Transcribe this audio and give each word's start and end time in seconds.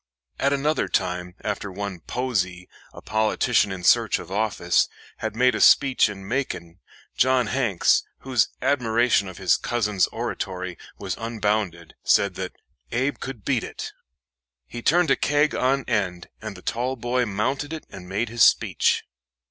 At 0.39 0.51
another 0.51 0.87
time, 0.87 1.35
after 1.43 1.71
one 1.71 1.99
Posey, 1.99 2.67
a 2.91 3.03
politician 3.03 3.71
in 3.71 3.83
search 3.83 4.17
of 4.17 4.31
office, 4.31 4.89
had 5.17 5.35
made 5.35 5.53
a 5.53 5.61
speech 5.61 6.09
in 6.09 6.27
Macon, 6.27 6.79
John 7.15 7.45
Hanks, 7.45 8.01
whose 8.21 8.47
admiration 8.63 9.27
of 9.27 9.37
his 9.37 9.57
cousin's 9.57 10.07
oratory 10.07 10.75
was 10.97 11.15
unbounded, 11.19 11.93
said 12.03 12.33
that 12.33 12.53
"Abe 12.91 13.19
could 13.19 13.45
beat 13.45 13.63
it." 13.63 13.91
He 14.65 14.81
turned 14.81 15.11
a 15.11 15.15
keg 15.15 15.53
on 15.53 15.83
end, 15.87 16.29
and 16.41 16.55
the 16.57 16.63
tall 16.63 16.95
boy 16.95 17.27
mounted 17.27 17.71
it 17.71 17.85
and 17.91 18.09
made 18.09 18.29
his 18.29 18.43
speech. 18.43 19.03